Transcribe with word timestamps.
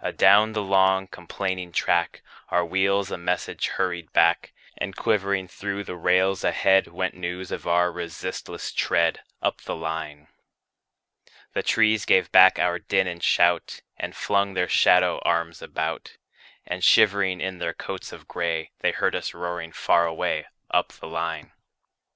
Adown 0.00 0.52
the 0.52 0.62
long, 0.62 1.08
complaining 1.08 1.72
track, 1.72 2.22
Our 2.48 2.64
wheels 2.64 3.10
a 3.10 3.18
message 3.18 3.66
hurried 3.66 4.12
back; 4.12 4.52
And 4.78 4.94
quivering 4.94 5.48
through 5.48 5.82
the 5.82 5.96
rails 5.96 6.44
ahead, 6.44 6.86
Went 6.86 7.16
news 7.16 7.50
of 7.50 7.66
our 7.66 7.90
resistless 7.90 8.70
tread, 8.70 9.22
Up 9.42 9.62
the 9.62 9.74
line. 9.74 10.28
The 11.54 11.64
trees 11.64 12.04
gave 12.04 12.30
back 12.30 12.56
our 12.60 12.78
din 12.78 13.08
and 13.08 13.20
shout, 13.20 13.80
And 13.96 14.14
flung 14.14 14.54
their 14.54 14.68
shadow 14.68 15.18
arms 15.24 15.60
about; 15.60 16.18
And 16.64 16.84
shivering 16.84 17.40
in 17.40 17.58
their 17.58 17.74
coats 17.74 18.12
of 18.12 18.28
gray, 18.28 18.70
They 18.78 18.92
heard 18.92 19.16
us 19.16 19.34
roaring 19.34 19.72
far 19.72 20.06
away, 20.06 20.46
Up 20.70 20.92
the 20.92 21.08
line. 21.08 21.50